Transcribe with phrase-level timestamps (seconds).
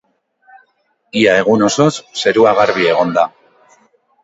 [1.21, 1.91] Ia egun osoz
[2.23, 3.29] zerua garbi egongo da.